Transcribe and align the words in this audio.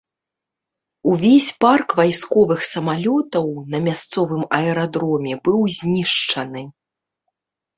Увесь 1.11 1.49
парк 1.65 1.87
вайсковых 1.99 2.61
самалётаў 2.71 3.45
на 3.75 3.83
мясцовым 3.89 4.43
аэрадроме 4.61 5.33
быў 5.49 5.61
знішчаны. 5.77 6.63